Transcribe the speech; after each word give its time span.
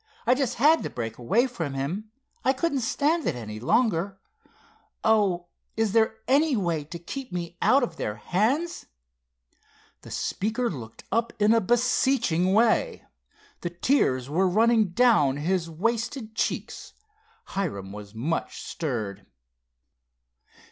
I 0.25 0.33
just 0.33 0.55
had 0.55 0.81
to 0.81 0.89
break 0.89 1.19
away 1.19 1.45
from 1.45 1.75
him. 1.75 2.09
I 2.43 2.53
couldn't 2.53 2.79
stand 2.79 3.27
it 3.27 3.35
any 3.35 3.59
longer. 3.59 4.17
Oh, 5.03 5.49
is 5.77 5.91
there 5.91 6.17
any 6.27 6.55
way 6.57 6.83
to 6.85 6.97
keep 6.97 7.31
me 7.31 7.55
out 7.61 7.83
of 7.83 7.97
their 7.97 8.15
hands?" 8.15 8.87
The 10.01 10.09
speaker 10.09 10.71
looked 10.71 11.03
up 11.11 11.33
in 11.39 11.53
a 11.53 11.61
beseeching 11.61 12.51
way. 12.51 13.05
The 13.59 13.69
tears 13.69 14.27
were 14.27 14.47
running 14.49 14.87
down 14.87 15.37
his 15.37 15.69
wasted 15.69 16.33
cheeks. 16.33 16.93
Hiram 17.49 17.91
was 17.91 18.15
much 18.15 18.59
stirred. 18.63 19.27